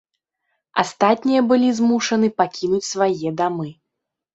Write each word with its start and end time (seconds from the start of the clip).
Астатнія 0.83 1.45
былі 1.53 1.69
змушаны 1.83 2.27
пакінуць 2.41 2.85
свае 2.93 3.41
дамы. 3.41 3.69